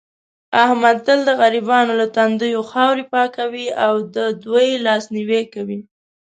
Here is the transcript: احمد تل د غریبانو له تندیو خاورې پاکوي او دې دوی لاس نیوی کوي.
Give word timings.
احمد 0.63 0.97
تل 1.05 1.19
د 1.25 1.31
غریبانو 1.41 1.93
له 2.01 2.07
تندیو 2.17 2.61
خاورې 2.71 3.03
پاکوي 3.13 3.67
او 3.85 3.93
دې 4.13 4.27
دوی 4.43 4.69
لاس 4.85 5.03
نیوی 5.15 5.43
کوي. 5.53 5.79